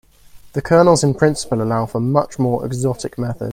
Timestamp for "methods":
3.19-3.49